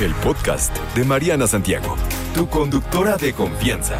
el 0.00 0.14
podcast 0.14 0.74
de 0.94 1.04
Mariana 1.04 1.46
Santiago, 1.46 1.94
tu 2.34 2.48
conductora 2.48 3.18
de 3.18 3.34
confianza. 3.34 3.98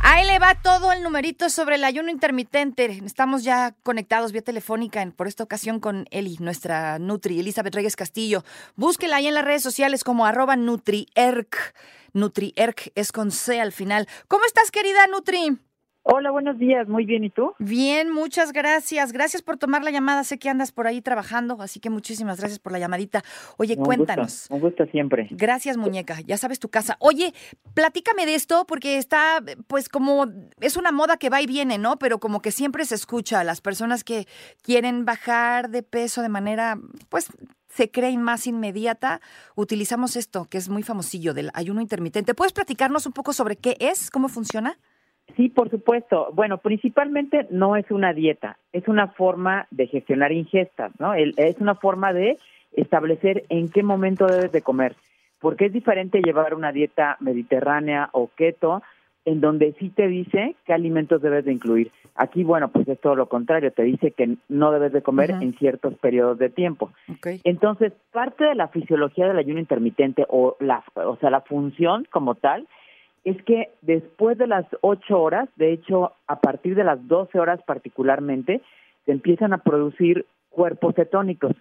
Ahí 0.00 0.24
le 0.24 0.38
va 0.38 0.54
todo 0.54 0.92
el 0.92 1.02
numerito 1.02 1.50
sobre 1.50 1.74
el 1.74 1.82
ayuno 1.82 2.10
intermitente. 2.10 3.00
Estamos 3.04 3.42
ya 3.42 3.74
conectados 3.82 4.30
vía 4.30 4.42
telefónica 4.42 5.04
por 5.16 5.26
esta 5.26 5.42
ocasión 5.42 5.80
con 5.80 6.06
Eli, 6.12 6.36
nuestra 6.38 7.00
Nutri, 7.00 7.40
Elizabeth 7.40 7.74
Reyes 7.74 7.96
Castillo. 7.96 8.44
Búsquela 8.76 9.16
ahí 9.16 9.26
en 9.26 9.34
las 9.34 9.44
redes 9.44 9.64
sociales 9.64 10.04
como 10.04 10.24
arroba 10.24 10.54
NutriErc. 10.54 11.74
NutriErc 12.12 12.92
es 12.94 13.10
con 13.10 13.32
C 13.32 13.60
al 13.60 13.72
final. 13.72 14.06
¿Cómo 14.28 14.44
estás, 14.44 14.70
querida 14.70 15.08
Nutri? 15.08 15.58
Hola, 16.08 16.30
buenos 16.30 16.56
días. 16.56 16.86
Muy 16.86 17.04
bien, 17.04 17.24
¿y 17.24 17.30
tú? 17.30 17.52
Bien, 17.58 18.12
muchas 18.12 18.52
gracias. 18.52 19.10
Gracias 19.10 19.42
por 19.42 19.56
tomar 19.56 19.82
la 19.82 19.90
llamada. 19.90 20.22
Sé 20.22 20.38
que 20.38 20.48
andas 20.48 20.70
por 20.70 20.86
ahí 20.86 21.02
trabajando, 21.02 21.60
así 21.60 21.80
que 21.80 21.90
muchísimas 21.90 22.38
gracias 22.38 22.60
por 22.60 22.70
la 22.70 22.78
llamadita. 22.78 23.24
Oye, 23.56 23.76
cuéntanos. 23.76 24.46
Un 24.48 24.60
gusto, 24.60 24.86
siempre. 24.86 25.26
Gracias, 25.32 25.76
muñeca. 25.76 26.20
Ya 26.20 26.36
sabes 26.36 26.60
tu 26.60 26.68
casa. 26.68 26.96
Oye, 27.00 27.34
platícame 27.74 28.24
de 28.24 28.36
esto 28.36 28.66
porque 28.68 28.98
está, 28.98 29.42
pues 29.66 29.88
como, 29.88 30.26
es 30.60 30.76
una 30.76 30.92
moda 30.92 31.16
que 31.16 31.28
va 31.28 31.42
y 31.42 31.46
viene, 31.46 31.76
¿no? 31.76 31.98
Pero 31.98 32.20
como 32.20 32.40
que 32.40 32.52
siempre 32.52 32.84
se 32.84 32.94
escucha 32.94 33.40
a 33.40 33.44
las 33.44 33.60
personas 33.60 34.04
que 34.04 34.28
quieren 34.62 35.06
bajar 35.06 35.70
de 35.70 35.82
peso 35.82 36.22
de 36.22 36.28
manera, 36.28 36.78
pues, 37.08 37.32
se 37.68 37.90
creen 37.90 38.22
más 38.22 38.46
inmediata, 38.46 39.20
utilizamos 39.56 40.14
esto, 40.14 40.44
que 40.44 40.58
es 40.58 40.68
muy 40.68 40.84
famosillo, 40.84 41.34
del 41.34 41.50
ayuno 41.52 41.80
intermitente. 41.80 42.32
¿Puedes 42.32 42.52
platicarnos 42.52 43.06
un 43.06 43.12
poco 43.12 43.32
sobre 43.32 43.56
qué 43.56 43.76
es, 43.80 44.12
cómo 44.12 44.28
funciona? 44.28 44.78
Sí, 45.34 45.48
por 45.48 45.70
supuesto. 45.70 46.28
Bueno, 46.32 46.58
principalmente 46.58 47.46
no 47.50 47.76
es 47.76 47.90
una 47.90 48.12
dieta, 48.12 48.58
es 48.72 48.86
una 48.88 49.08
forma 49.08 49.66
de 49.70 49.86
gestionar 49.86 50.32
ingestas, 50.32 50.92
¿no? 51.00 51.14
es 51.14 51.60
una 51.60 51.74
forma 51.74 52.12
de 52.12 52.38
establecer 52.72 53.44
en 53.48 53.68
qué 53.68 53.82
momento 53.82 54.26
debes 54.26 54.52
de 54.52 54.62
comer, 54.62 54.94
porque 55.40 55.66
es 55.66 55.72
diferente 55.72 56.22
llevar 56.22 56.54
una 56.54 56.72
dieta 56.72 57.16
mediterránea 57.20 58.08
o 58.12 58.30
keto, 58.36 58.82
en 59.24 59.40
donde 59.40 59.74
sí 59.78 59.90
te 59.90 60.06
dice 60.06 60.54
qué 60.64 60.72
alimentos 60.72 61.20
debes 61.20 61.44
de 61.44 61.52
incluir. 61.52 61.90
Aquí, 62.14 62.44
bueno, 62.44 62.68
pues 62.68 62.86
es 62.88 62.98
todo 63.00 63.16
lo 63.16 63.26
contrario, 63.26 63.72
te 63.72 63.82
dice 63.82 64.12
que 64.12 64.36
no 64.48 64.70
debes 64.70 64.92
de 64.92 65.02
comer 65.02 65.30
en 65.30 65.52
ciertos 65.54 65.94
periodos 65.98 66.38
de 66.38 66.48
tiempo. 66.48 66.92
Entonces, 67.44 67.92
parte 68.12 68.44
de 68.44 68.54
la 68.54 68.68
fisiología 68.68 69.26
del 69.26 69.38
ayuno 69.38 69.58
intermitente 69.58 70.24
o 70.28 70.56
la, 70.60 70.84
o 70.94 71.16
sea, 71.16 71.30
la 71.30 71.40
función 71.40 72.06
como 72.10 72.36
tal, 72.36 72.68
es 73.26 73.42
que 73.42 73.70
después 73.82 74.38
de 74.38 74.46
las 74.46 74.64
ocho 74.82 75.20
horas, 75.20 75.48
de 75.56 75.72
hecho, 75.72 76.12
a 76.28 76.38
partir 76.38 76.76
de 76.76 76.84
las 76.84 77.08
doce 77.08 77.40
horas 77.40 77.60
particularmente, 77.66 78.62
se 79.04 79.10
empiezan 79.10 79.52
a 79.52 79.58
producir 79.58 80.26
cuerpos 80.48 80.94
cetónicos. 80.94 81.52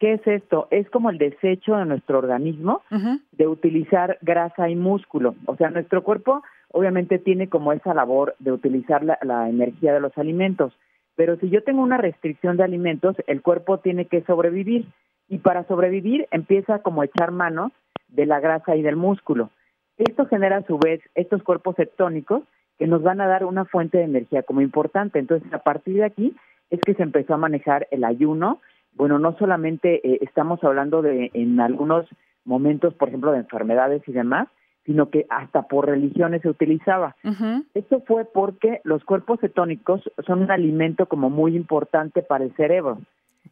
¿Qué 0.00 0.14
es 0.14 0.26
esto? 0.26 0.66
Es 0.72 0.90
como 0.90 1.10
el 1.10 1.18
desecho 1.18 1.76
de 1.76 1.86
nuestro 1.86 2.18
organismo 2.18 2.82
de 3.30 3.46
utilizar 3.46 4.18
grasa 4.22 4.68
y 4.68 4.74
músculo. 4.74 5.36
O 5.46 5.54
sea, 5.54 5.70
nuestro 5.70 6.02
cuerpo 6.02 6.42
obviamente 6.72 7.20
tiene 7.20 7.48
como 7.48 7.72
esa 7.72 7.94
labor 7.94 8.34
de 8.40 8.50
utilizar 8.50 9.04
la, 9.04 9.16
la 9.22 9.48
energía 9.48 9.94
de 9.94 10.00
los 10.00 10.18
alimentos. 10.18 10.76
Pero 11.14 11.36
si 11.36 11.48
yo 11.48 11.62
tengo 11.62 11.80
una 11.80 11.96
restricción 11.96 12.56
de 12.56 12.64
alimentos, 12.64 13.14
el 13.28 13.40
cuerpo 13.40 13.78
tiene 13.78 14.06
que 14.06 14.22
sobrevivir. 14.22 14.86
Y 15.28 15.38
para 15.38 15.62
sobrevivir 15.68 16.26
empieza 16.32 16.80
como 16.80 17.02
a 17.02 17.04
echar 17.04 17.30
mano 17.30 17.70
de 18.08 18.26
la 18.26 18.40
grasa 18.40 18.74
y 18.74 18.82
del 18.82 18.96
músculo. 18.96 19.50
Esto 19.98 20.26
genera 20.26 20.58
a 20.58 20.66
su 20.66 20.78
vez 20.78 21.00
estos 21.14 21.42
cuerpos 21.42 21.76
tectónicos 21.76 22.42
que 22.78 22.86
nos 22.86 23.02
van 23.02 23.20
a 23.20 23.26
dar 23.26 23.44
una 23.44 23.64
fuente 23.64 23.98
de 23.98 24.04
energía 24.04 24.42
como 24.42 24.60
importante. 24.60 25.18
Entonces, 25.18 25.52
a 25.52 25.58
partir 25.58 25.96
de 25.96 26.04
aquí 26.04 26.36
es 26.70 26.80
que 26.80 26.94
se 26.94 27.02
empezó 27.02 27.34
a 27.34 27.38
manejar 27.38 27.86
el 27.90 28.04
ayuno. 28.04 28.60
Bueno, 28.94 29.18
no 29.18 29.36
solamente 29.38 30.00
eh, 30.06 30.18
estamos 30.22 30.62
hablando 30.64 31.02
de 31.02 31.30
en 31.34 31.60
algunos 31.60 32.06
momentos, 32.44 32.94
por 32.94 33.08
ejemplo, 33.08 33.32
de 33.32 33.38
enfermedades 33.38 34.02
y 34.06 34.12
demás, 34.12 34.48
sino 34.84 35.08
que 35.08 35.26
hasta 35.30 35.62
por 35.62 35.86
religiones 35.86 36.42
se 36.42 36.48
utilizaba. 36.48 37.16
Esto 37.72 38.02
fue 38.06 38.26
porque 38.26 38.80
los 38.84 39.02
cuerpos 39.04 39.40
cetónicos 39.40 40.02
son 40.26 40.42
un 40.42 40.50
alimento 40.50 41.06
como 41.06 41.30
muy 41.30 41.56
importante 41.56 42.22
para 42.22 42.44
el 42.44 42.54
cerebro. 42.54 42.98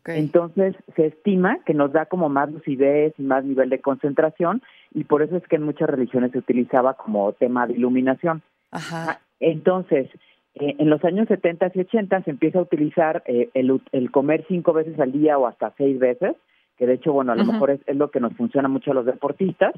Entonces 0.05 0.75
se 0.97 1.07
estima 1.07 1.59
que 1.65 1.75
nos 1.75 1.93
da 1.93 2.07
como 2.07 2.29
más 2.29 2.51
lucidez 2.51 3.15
y 3.19 3.23
más 3.23 3.45
nivel 3.45 3.71
de 3.71 3.81
concentración 3.81 4.63
y 4.93 5.05
por 5.05 5.23
eso 5.23 5.37
es 5.37 5.47
que 5.47 5.57
en 5.57 5.63
muchas 5.63 5.89
religiones 5.89 6.33
se 6.33 6.39
utilizaba 6.39 6.95
como 6.95 7.33
tema 7.33 7.67
de 7.67 7.75
iluminación. 7.75 8.43
Ajá. 8.73 9.21
Entonces, 9.39 10.09
eh, 10.55 10.77
en 10.79 10.91
los 10.91 11.05
años 11.05 11.29
70 11.29 11.73
y 11.75 11.81
80 11.81 12.23
se 12.23 12.31
empieza 12.31 12.59
a 12.59 12.63
utilizar 12.63 13.23
eh, 13.27 13.51
el, 13.55 13.81
el, 13.93 14.11
comer 14.11 14.45
cinco 14.49 14.73
veces 14.73 14.99
al 15.01 15.13
día 15.13 15.39
o 15.39 15.47
hasta 15.47 15.73
seis 15.79 15.99
veces, 15.99 16.37
que 16.77 16.87
de 16.87 16.95
hecho, 16.95 17.13
bueno, 17.13 17.33
a 17.33 17.37
lo 17.37 17.45
mejor 17.45 17.71
es, 17.71 17.81
lo 17.97 18.11
que 18.11 18.21
nos 18.21 18.35
funciona 18.35 18.69
mucho 18.69 18.91
a 18.91 18.95
los 18.95 19.07
deportistas, 19.07 19.73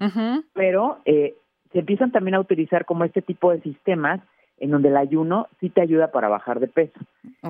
pero 0.52 0.98
eh, 1.04 1.34
se 1.72 1.80
empiezan 1.80 2.12
también 2.12 2.34
a 2.34 2.40
utilizar 2.40 2.86
como 2.86 3.04
este 3.04 3.20
tipo 3.20 3.50
de 3.52 3.60
sistemas 3.60 4.20
en 4.58 4.70
donde 4.70 4.88
el 4.88 4.96
ayuno 4.96 5.48
sí 5.60 5.70
te 5.70 5.80
ayuda 5.80 6.12
para 6.12 6.28
bajar 6.28 6.60
de 6.60 6.68
peso. 6.68 6.98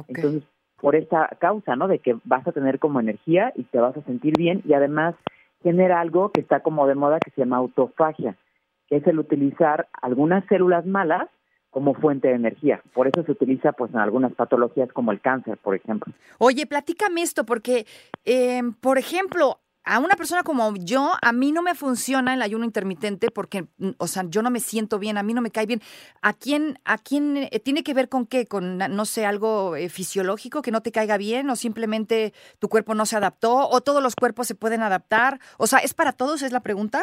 Entonces, 0.09 0.43
por 0.84 0.97
esa 0.97 1.28
causa, 1.41 1.77
¿no? 1.77 1.89
De 1.89 1.99
que 1.99 2.15
vas 2.25 2.47
a 2.47 2.53
tener 2.53 2.78
como 2.78 3.00
energía 3.00 3.55
y 3.56 3.62
te 3.62 3.78
vas 3.78 3.97
a 3.97 4.03
sentir 4.03 4.34
bien 4.37 4.61
y 4.67 4.75
además 4.75 5.15
genera 5.62 5.99
algo 5.99 6.31
que 6.31 6.43
está 6.43 6.61
como 6.61 6.87
de 6.87 6.95
moda 6.95 7.21
que 7.21 7.31
se 7.31 7.41
llama 7.41 7.56
autofagia, 7.56 8.37
que 8.89 8.97
es 8.97 9.06
el 9.06 9.19
utilizar 9.19 9.89
algunas 10.03 10.45
células 10.45 10.84
malas 10.84 11.31
como 11.71 11.95
fuente 11.95 12.28
de 12.28 12.34
energía. 12.34 12.83
Por 12.93 13.06
eso 13.06 13.22
se 13.25 13.33
utiliza 13.33 13.72
pues 13.72 13.95
en 13.95 13.99
algunas 13.99 14.34
patologías 14.34 14.93
como 14.93 15.11
el 15.11 15.22
cáncer, 15.22 15.56
por 15.56 15.75
ejemplo. 15.75 16.12
Oye, 16.39 16.67
platícame 16.67 17.22
esto, 17.22 17.47
porque, 17.47 17.87
eh, 18.27 18.61
por 18.83 18.99
ejemplo, 18.99 19.61
a 19.84 19.99
una 19.99 20.17
persona 20.17 20.43
como 20.43 20.75
yo, 20.77 21.12
a 21.21 21.33
mí 21.33 21.53
no 21.53 21.62
me 21.62 21.75
funciona 21.75 22.34
el 22.34 22.43
ayuno 22.43 22.65
intermitente 22.65 23.31
porque, 23.31 23.65
mm, 23.78 23.91
o 23.99 24.06
sea, 24.06 24.25
yo 24.28 24.43
no 24.43 24.50
me 24.50 24.61
siento 24.61 24.99
bien, 24.99 25.19
a 25.19 25.22
mí 25.22 25.34
no 25.34 25.43
me 25.43 25.50
cae 25.50 25.67
bien. 25.67 25.81
¿A 26.22 26.33
quién, 26.33 26.78
a 26.84 26.99
quién 26.99 27.37
eh, 27.37 27.61
tiene 27.61 27.83
que 27.83 27.95
ver 27.95 28.09
con 28.09 28.27
qué? 28.27 28.47
¿Con, 28.47 28.78
no 28.78 29.05
sé, 29.05 29.27
algo 29.27 29.77
eh, 29.77 29.89
fisiológico 29.89 30.62
que 30.62 30.71
no 30.71 30.81
te 30.81 30.93
caiga 30.93 31.19
bien 31.19 31.50
o 31.50 31.56
simplemente 31.56 32.33
tu 32.59 32.69
cuerpo 32.69 32.95
no 32.95 33.06
se 33.06 33.17
adaptó 33.17 33.69
o 33.69 33.81
todos 33.83 34.03
los 34.03 34.17
cuerpos 34.17 34.47
se 34.47 34.55
pueden 34.55 34.83
adaptar? 34.83 35.39
O 35.59 35.67
sea, 35.67 35.81
¿es 35.81 35.95
para 35.95 36.12
todos? 36.12 36.43
¿Es 36.43 36.53
la 36.53 36.61
pregunta? 36.61 37.03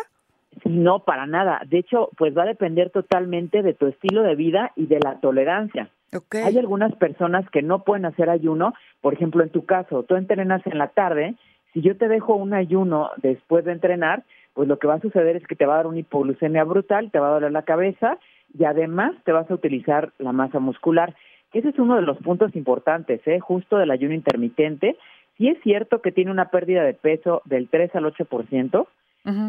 No, 0.66 1.00
para 1.06 1.28
nada. 1.28 1.62
De 1.68 1.80
hecho, 1.80 2.10
pues 2.18 2.36
va 2.36 2.44
a 2.44 2.48
depender 2.48 2.90
totalmente 2.90 3.62
de 3.62 3.74
tu 3.74 3.88
estilo 3.88 4.24
de 4.24 4.36
vida 4.36 4.72
y 4.76 4.88
de 4.88 5.00
la 5.00 5.20
tolerancia. 5.20 5.90
Hay 6.44 6.58
algunas 6.58 6.94
personas 6.96 7.50
que 7.52 7.62
no 7.62 7.86
pueden 7.86 8.06
hacer 8.06 8.30
ayuno, 8.30 8.74
por 9.00 9.14
ejemplo, 9.14 9.44
en 9.44 9.50
tu 9.50 9.66
caso, 9.66 10.04
tú 10.04 10.16
entrenas 10.16 10.62
en 10.68 10.78
la 10.78 10.90
tarde 10.90 11.38
si 11.74 11.82
yo 11.82 11.98
te 11.98 12.08
dejo 12.08 12.36
un 12.36 12.54
ayuno 12.54 13.12
después 13.18 13.66
de 13.66 13.72
entrenar, 13.72 14.24
pues 14.54 14.68
lo 14.68 14.80
que 14.80 14.88
va 14.88 14.96
a 14.96 15.02
suceder 15.02 15.36
es 15.36 15.48
que 15.48 15.56
te 15.56 15.66
va 15.66 15.76
a 15.76 15.78
dar 15.78 15.88
una 15.88 16.00
hipoglucemia 16.00 16.64
brutal, 16.64 17.12
te 17.12 17.20
va 17.20 17.30
a 17.30 17.34
doler 17.34 17.52
la 17.52 17.64
cabeza 17.64 18.18
y 18.58 18.66
además 18.66 19.16
te 19.24 19.32
vas 19.32 19.50
a 19.50 19.54
utilizar 19.54 20.12
la 20.18 20.34
masa 20.34 20.60
muscular. 20.60 21.16
Ese 21.54 21.70
es 21.70 21.80
uno 21.80 21.96
de 21.96 22.02
los 22.02 22.18
puntos 22.18 22.56
importantes, 22.56 23.22
¿eh? 23.26 23.40
justo 23.40 23.78
del 23.78 23.92
ayuno 23.92 24.14
intermitente. 24.14 24.98
Sí 25.38 25.48
es 25.48 25.58
cierto 25.64 26.02
que 26.02 26.12
tiene 26.12 26.32
una 26.32 26.50
pérdida 26.50 26.84
de 26.84 26.94
peso 26.94 27.42
del 27.46 27.70
3 27.70 27.96
al 27.96 28.06
8%, 28.06 28.88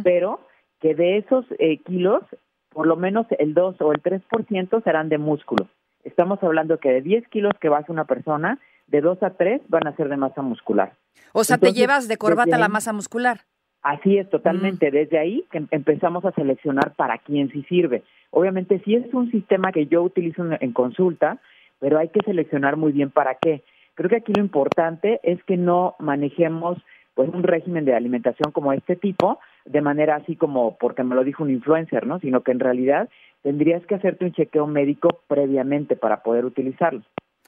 pero 0.04 0.40
que 0.80 0.94
de 0.94 1.18
esos 1.18 1.44
eh, 1.58 1.78
kilos, 1.78 2.22
por 2.70 2.86
lo 2.86 2.96
menos 2.96 3.26
el 3.38 3.54
2 3.54 3.80
o 3.80 3.92
el 3.92 4.02
3% 4.02 4.82
serán 4.84 5.08
de 5.08 5.18
músculo. 5.18 5.68
Estamos 6.04 6.42
hablando 6.42 6.78
que 6.78 6.90
de 6.90 7.02
10 7.02 7.28
kilos 7.28 7.52
que 7.60 7.68
baja 7.68 7.92
una 7.92 8.04
persona, 8.04 8.58
de 8.92 9.00
2 9.00 9.22
a 9.22 9.30
3 9.30 9.62
van 9.68 9.86
a 9.86 9.96
ser 9.96 10.08
de 10.08 10.16
masa 10.16 10.42
muscular. 10.42 10.92
O 11.32 11.42
sea, 11.42 11.56
te 11.58 11.72
llevas 11.72 12.08
de 12.08 12.18
corbata 12.18 12.58
la 12.58 12.68
masa 12.68 12.92
muscular. 12.92 13.40
Así 13.82 14.18
es, 14.18 14.28
totalmente. 14.30 14.90
Mm. 14.90 14.94
Desde 14.94 15.18
ahí 15.18 15.44
que 15.50 15.58
em, 15.58 15.66
empezamos 15.70 16.24
a 16.24 16.32
seleccionar 16.32 16.92
para 16.94 17.18
quién 17.18 17.50
sí 17.50 17.64
sirve. 17.68 18.04
Obviamente 18.30 18.80
sí 18.84 18.94
es 18.94 19.12
un 19.12 19.30
sistema 19.30 19.72
que 19.72 19.86
yo 19.86 20.02
utilizo 20.02 20.44
en, 20.60 20.72
consulta, 20.72 21.38
pero 21.80 21.98
hay 21.98 22.08
que 22.08 22.20
seleccionar 22.24 22.76
muy 22.76 22.92
bien 22.92 23.10
para 23.10 23.34
qué. 23.40 23.62
Creo 23.94 24.08
que 24.08 24.16
aquí 24.16 24.32
lo 24.34 24.42
importante 24.42 25.20
es 25.22 25.42
que 25.44 25.56
no 25.56 25.96
manejemos 25.98 26.78
pues 27.14 27.28
un 27.28 27.42
régimen 27.42 27.84
de 27.84 27.94
alimentación 27.94 28.52
como 28.52 28.72
este 28.72 28.96
tipo 28.96 29.38
de 29.64 29.82
manera 29.82 30.16
así 30.16 30.36
como 30.36 30.76
porque 30.78 31.02
me 31.02 31.14
lo 31.14 31.24
dijo 31.24 31.42
un 31.42 31.50
influencer, 31.50 32.06
¿no? 32.06 32.20
Sino 32.20 32.42
que 32.42 32.52
en 32.52 32.60
realidad 32.60 33.08
tendrías 33.42 33.84
que 33.86 33.94
hacerte 33.94 34.24
un 34.24 34.32
chequeo 34.32 34.66
médico 34.66 35.20
previamente 35.28 35.96
para 35.96 36.22
poder 36.22 36.44
utilizarlo. 36.44 37.02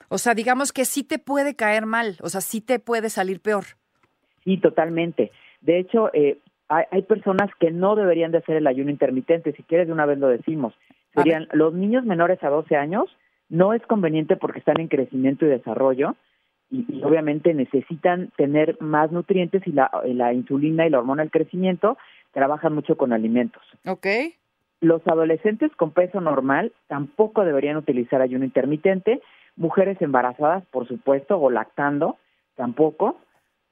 O 0.09 0.17
sea, 0.17 0.33
digamos 0.33 0.71
que 0.71 0.85
sí 0.85 1.03
te 1.03 1.19
puede 1.19 1.55
caer 1.55 1.85
mal, 1.85 2.17
o 2.21 2.29
sea, 2.29 2.41
sí 2.41 2.61
te 2.61 2.79
puede 2.79 3.09
salir 3.09 3.39
peor. 3.39 3.65
Sí, 4.43 4.57
totalmente. 4.57 5.31
De 5.61 5.79
hecho, 5.79 6.11
eh, 6.13 6.39
hay, 6.67 7.01
personas 7.03 7.49
que 7.59 7.71
no 7.71 7.95
deberían 7.95 8.31
de 8.31 8.39
hacer 8.39 8.55
el 8.55 8.67
ayuno 8.67 8.91
intermitente, 8.91 9.53
si 9.53 9.63
quieres 9.63 9.87
de 9.87 9.93
una 9.93 10.05
vez 10.05 10.17
lo 10.17 10.27
decimos. 10.27 10.73
Serían 11.13 11.47
los 11.53 11.73
niños 11.73 12.05
menores 12.05 12.43
a 12.43 12.49
12 12.49 12.75
años, 12.75 13.05
no 13.49 13.73
es 13.73 13.81
conveniente 13.83 14.35
porque 14.35 14.59
están 14.59 14.79
en 14.79 14.87
crecimiento 14.87 15.45
y 15.45 15.49
desarrollo 15.49 16.15
y, 16.69 17.01
obviamente 17.03 17.53
necesitan 17.53 18.31
tener 18.37 18.77
más 18.81 19.11
nutrientes 19.11 19.65
y 19.65 19.71
la, 19.71 19.89
la, 20.05 20.33
insulina 20.33 20.85
y 20.85 20.89
la 20.89 20.99
hormona 20.99 21.23
del 21.23 21.31
crecimiento 21.31 21.97
trabajan 22.31 22.73
mucho 22.73 22.97
con 22.97 23.13
alimentos. 23.13 23.63
Ok. 23.85 24.07
Los 24.81 25.01
adolescentes 25.07 25.71
con 25.77 25.91
peso 25.91 26.19
normal 26.19 26.73
tampoco 26.87 27.45
deberían 27.45 27.77
utilizar 27.77 28.21
ayuno 28.21 28.43
intermitente. 28.43 29.21
Mujeres 29.55 30.01
embarazadas, 30.01 30.65
por 30.71 30.87
supuesto, 30.87 31.39
o 31.39 31.49
lactando, 31.49 32.17
tampoco. 32.55 33.17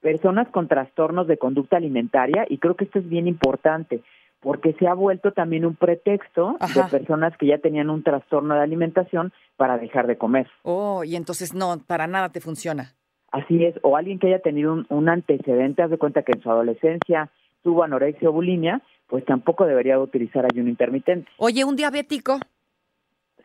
personas 0.00 0.46
con 0.48 0.68
trastornos 0.68 1.26
de 1.26 1.38
conducta 1.38 1.78
alimentaria, 1.78 2.44
y 2.48 2.58
creo 2.58 2.76
que 2.76 2.84
esto 2.84 2.98
es 2.98 3.08
bien 3.08 3.26
importante, 3.26 4.02
porque 4.40 4.74
se 4.74 4.86
ha 4.86 4.92
vuelto 4.92 5.32
también 5.32 5.64
un 5.64 5.74
pretexto 5.74 6.58
de 6.74 6.84
personas 6.90 7.34
que 7.38 7.46
ya 7.46 7.56
tenían 7.56 7.88
un 7.88 8.02
trastorno 8.02 8.54
de 8.54 8.60
alimentación 8.60 9.32
para 9.56 9.78
dejar 9.78 10.06
de 10.06 10.18
comer. 10.18 10.46
Oh, 10.62 11.02
y 11.02 11.16
entonces 11.16 11.54
no, 11.54 11.78
para 11.86 12.06
nada 12.06 12.28
te 12.28 12.42
funciona. 12.42 12.92
Así 13.32 13.64
es, 13.64 13.74
o 13.82 13.96
alguien 13.96 14.18
que 14.18 14.28
haya 14.28 14.38
tenido 14.40 14.84
un, 14.88 15.08
antecedente, 15.08 15.82
haz 15.82 15.90
de 15.90 15.98
cuenta 15.98 16.22
que 16.22 16.32
en 16.32 16.42
su 16.42 16.50
adolescencia 16.50 17.30
tuvo 17.62 17.82
anorexia 17.82 18.28
o 18.28 18.32
bulimia, 18.32 18.82
pues 19.08 19.24
tampoco 19.24 19.64
debería 19.64 19.98
utilizar 19.98 20.44
ayuno 20.44 20.68
intermitente. 20.68 21.28
Oye, 21.38 21.64
un 21.64 21.74
diabético. 21.74 22.38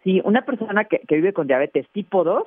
Sí, 0.03 0.21
una 0.23 0.43
persona 0.45 0.85
que, 0.85 0.99
que 0.99 1.15
vive 1.15 1.33
con 1.33 1.47
diabetes 1.47 1.87
tipo 1.91 2.23
2, 2.23 2.43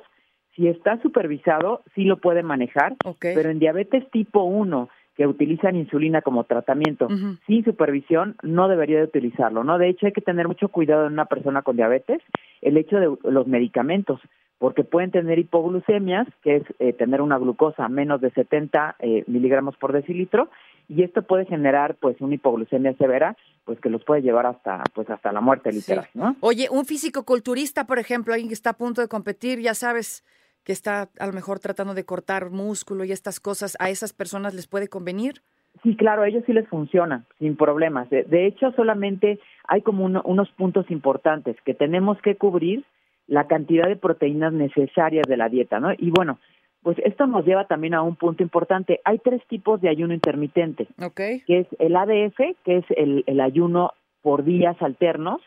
si 0.55 0.67
está 0.67 1.01
supervisado, 1.01 1.81
sí 1.95 2.03
lo 2.03 2.17
puede 2.17 2.43
manejar, 2.43 2.95
pero 3.19 3.49
en 3.49 3.59
diabetes 3.59 4.09
tipo 4.11 4.43
1, 4.43 4.89
que 5.15 5.27
utilizan 5.27 5.75
insulina 5.75 6.21
como 6.21 6.43
tratamiento 6.43 7.07
sin 7.45 7.63
supervisión, 7.63 8.35
no 8.41 8.67
debería 8.67 8.97
de 8.97 9.03
utilizarlo, 9.03 9.63
¿no? 9.63 9.77
De 9.77 9.89
hecho, 9.89 10.07
hay 10.07 10.11
que 10.11 10.21
tener 10.21 10.47
mucho 10.47 10.69
cuidado 10.69 11.05
en 11.05 11.13
una 11.13 11.25
persona 11.25 11.61
con 11.61 11.75
diabetes, 11.75 12.21
el 12.61 12.77
hecho 12.77 12.97
de 12.97 13.15
los 13.23 13.47
medicamentos, 13.47 14.19
porque 14.57 14.83
pueden 14.83 15.11
tener 15.11 15.37
hipoglucemias, 15.39 16.27
que 16.41 16.57
es 16.57 16.63
eh, 16.79 16.93
tener 16.93 17.21
una 17.21 17.37
glucosa 17.37 17.87
menos 17.89 18.21
de 18.21 18.31
70 18.31 18.95
eh, 18.99 19.23
miligramos 19.27 19.75
por 19.77 19.93
decilitro, 19.93 20.49
y 20.87 21.03
esto 21.03 21.23
puede 21.23 21.45
generar 21.45 21.95
pues 21.95 22.19
una 22.21 22.35
hipoglucemia 22.35 22.93
severa, 22.93 23.35
pues 23.65 23.79
que 23.79 23.89
los 23.89 24.03
puede 24.03 24.21
llevar 24.21 24.45
hasta 24.45 24.83
pues 24.93 25.09
hasta 25.09 25.31
la 25.31 25.41
muerte 25.41 25.71
literal, 25.71 26.07
¿no? 26.13 26.35
Oye, 26.41 26.67
un 26.69 26.85
físico 26.85 27.23
culturista, 27.23 27.85
por 27.85 27.99
ejemplo, 27.99 28.33
alguien 28.33 28.49
que 28.49 28.53
está 28.53 28.71
a 28.71 28.77
punto 28.77 29.01
de 29.01 29.07
competir, 29.07 29.59
ya 29.59 29.73
sabes, 29.73 30.23
que 30.63 30.71
está 30.71 31.09
a 31.19 31.27
lo 31.27 31.33
mejor 31.33 31.59
tratando 31.59 31.93
de 31.93 32.05
cortar 32.05 32.49
músculo 32.49 33.03
y 33.03 33.11
estas 33.11 33.39
cosas, 33.39 33.75
¿a 33.79 33.89
esas 33.89 34.13
personas 34.13 34.53
les 34.53 34.67
puede 34.67 34.87
convenir? 34.87 35.41
Sí, 35.81 35.95
claro, 35.95 36.21
a 36.21 36.27
ellos 36.27 36.43
sí 36.45 36.53
les 36.53 36.67
funciona, 36.67 37.25
sin 37.39 37.55
problemas. 37.57 38.09
De, 38.09 38.45
hecho, 38.45 38.71
solamente 38.73 39.39
hay 39.67 39.81
como 39.81 40.05
unos 40.05 40.51
puntos 40.51 40.89
importantes 40.91 41.57
que 41.65 41.73
tenemos 41.73 42.21
que 42.21 42.35
cubrir 42.35 42.85
la 43.27 43.47
cantidad 43.47 43.87
de 43.87 43.95
proteínas 43.95 44.53
necesarias 44.53 45.25
de 45.27 45.37
la 45.37 45.49
dieta, 45.49 45.79
¿no? 45.79 45.91
Y 45.97 46.11
bueno, 46.11 46.39
pues 46.83 46.97
esto 46.99 47.25
nos 47.25 47.45
lleva 47.45 47.65
también 47.65 47.93
a 47.93 48.01
un 48.01 48.15
punto 48.15 48.43
importante. 48.43 48.99
Hay 49.05 49.19
tres 49.19 49.41
tipos 49.47 49.81
de 49.81 49.89
ayuno 49.89 50.13
intermitente, 50.13 50.87
okay. 51.01 51.41
que 51.41 51.59
es 51.61 51.67
el 51.79 51.95
ADF, 51.95 52.37
que 52.63 52.77
es 52.77 52.85
el, 52.95 53.23
el 53.25 53.39
ayuno 53.39 53.93
por 54.21 54.43
días 54.43 54.79
alternos, 54.81 55.41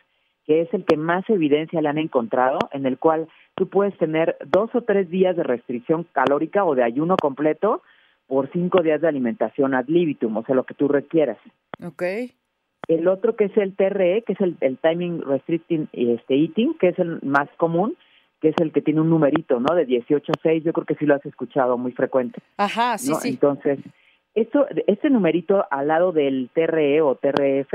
que 0.47 0.62
es 0.62 0.73
el 0.73 0.85
que 0.85 0.97
más 0.97 1.29
evidencia 1.29 1.81
le 1.83 1.88
han 1.88 1.99
encontrado, 1.99 2.59
en 2.73 2.87
el 2.87 2.99
cual 2.99 3.29
tú 3.55 3.69
puedes 3.69 3.97
tener 3.99 4.37
dos 4.47 4.75
o 4.75 4.83
tres 4.83 5.11
días 5.11 5.37
de 5.37 5.43
restricción 5.43 6.06
calórica 6.12 6.65
o 6.65 6.75
de 6.75 6.85
ayuno 6.85 7.17
completo 7.21 7.83
por 8.27 8.50
cinco 8.53 8.83
días 8.83 9.00
de 9.00 9.09
alimentación 9.09 9.75
ad 9.75 9.87
libitum, 9.88 10.37
o 10.37 10.44
sea, 10.44 10.55
lo 10.55 10.65
que 10.65 10.75
tú 10.75 10.88
requieras. 10.88 11.38
Ok. 11.85 12.03
El 12.88 13.09
otro 13.09 13.35
que 13.35 13.44
es 13.44 13.56
el 13.56 13.75
TRE, 13.75 14.23
que 14.23 14.33
es 14.33 14.41
el, 14.41 14.79
Timing 14.79 15.23
Restricting 15.23 15.88
este, 15.93 16.35
Eating, 16.35 16.75
que 16.79 16.88
es 16.88 16.99
el 16.99 17.21
más 17.23 17.49
común, 17.56 17.97
que 18.41 18.49
es 18.50 18.55
el 18.59 18.73
que 18.73 18.83
tiene 18.83 19.00
un 19.00 19.11
numerito, 19.11 19.61
¿no? 19.61 19.75
De 19.75 19.87
18.6, 19.87 20.62
yo 20.62 20.73
creo 20.73 20.87
que 20.87 20.94
sí 20.97 21.06
lo 21.06 21.15
has 21.15 21.25
escuchado 21.25 21.79
muy 21.79 21.93
frecuente. 21.93 22.41
Ajá, 22.56 22.99
sí, 22.99 23.15
sí. 23.15 23.31
Entonces, 23.31 23.79
esto, 24.35 24.67
este 24.87 25.11
numerito 25.11 25.65
al 25.71 25.88
lado 25.88 26.12
del 26.12 26.50
TRE 26.53 27.00
o 27.00 27.15
TRF 27.15 27.73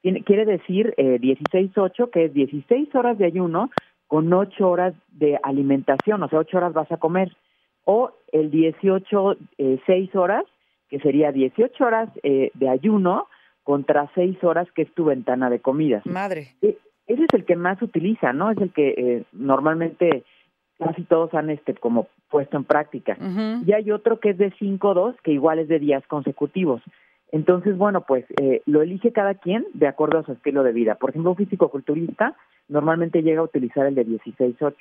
tiene, 0.00 0.22
quiere 0.22 0.44
decir 0.44 0.94
eh, 0.96 1.18
16.8, 1.20 2.10
que 2.10 2.26
es 2.26 2.32
16 2.32 2.94
horas 2.94 3.18
de 3.18 3.26
ayuno 3.26 3.70
con 4.06 4.32
ocho 4.32 4.70
horas 4.70 4.94
de 5.08 5.38
alimentación, 5.42 6.22
o 6.22 6.28
sea, 6.28 6.38
ocho 6.38 6.56
horas 6.56 6.72
vas 6.72 6.90
a 6.90 6.96
comer, 6.96 7.36
o 7.84 8.10
el 8.32 8.50
18, 8.50 9.36
eh, 9.58 9.78
seis 9.86 10.14
horas, 10.14 10.44
que 10.88 10.98
sería 11.00 11.30
18 11.30 11.84
horas 11.84 12.08
eh, 12.22 12.50
de 12.54 12.68
ayuno 12.68 13.28
contra 13.64 14.10
seis 14.14 14.42
horas, 14.42 14.66
que 14.72 14.82
es 14.82 14.94
tu 14.94 15.04
ventana 15.04 15.50
de 15.50 15.60
comida. 15.60 16.00
Madre. 16.06 16.54
Ese 17.08 17.24
es 17.24 17.28
el 17.32 17.44
que 17.44 17.56
más 17.56 17.80
utiliza, 17.82 18.32
¿no? 18.32 18.50
Es 18.50 18.58
el 18.58 18.72
que 18.72 18.88
eh, 18.90 19.24
normalmente 19.32 20.24
casi 20.78 21.02
todos 21.02 21.34
han 21.34 21.50
este 21.50 21.74
como 21.74 22.06
puesto 22.30 22.56
en 22.56 22.64
práctica. 22.64 23.16
Y 23.66 23.72
hay 23.72 23.90
otro 23.90 24.20
que 24.20 24.30
es 24.30 24.38
de 24.38 24.52
5-2, 24.52 25.16
que 25.22 25.32
igual 25.32 25.58
es 25.58 25.68
de 25.68 25.78
días 25.78 26.06
consecutivos. 26.06 26.82
Entonces, 27.32 27.76
bueno, 27.76 28.02
pues 28.02 28.24
eh, 28.40 28.62
lo 28.66 28.82
elige 28.82 29.12
cada 29.12 29.34
quien 29.34 29.66
de 29.74 29.86
acuerdo 29.86 30.18
a 30.18 30.24
su 30.24 30.32
estilo 30.32 30.62
de 30.62 30.72
vida. 30.72 30.94
Por 30.94 31.10
ejemplo, 31.10 31.30
un 31.30 31.36
físico-culturista 31.36 32.36
normalmente 32.68 33.22
llega 33.22 33.40
a 33.40 33.44
utilizar 33.44 33.86
el 33.86 33.94
de 33.94 34.06
16-8. 34.06 34.74